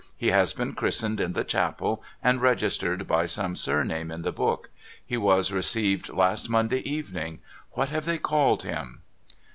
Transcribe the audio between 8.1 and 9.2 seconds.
called him